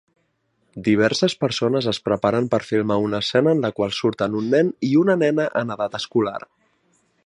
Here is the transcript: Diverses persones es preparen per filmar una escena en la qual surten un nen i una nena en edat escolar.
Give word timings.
Diverses 0.87 1.35
persones 1.43 1.89
es 1.91 1.99
preparen 2.09 2.49
per 2.55 2.61
filmar 2.71 2.99
una 3.09 3.21
escena 3.27 3.55
en 3.57 3.63
la 3.69 3.73
qual 3.81 3.95
surten 4.01 4.41
un 4.43 4.51
nen 4.57 4.75
i 4.93 4.93
una 5.05 5.21
nena 5.25 5.49
en 5.63 5.77
edat 5.79 6.01
escolar. 6.05 6.39